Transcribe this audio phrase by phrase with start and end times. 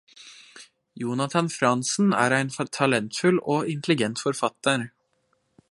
[0.95, 4.89] Jonathan Franzen er ein talentfull og intelligent forfattar.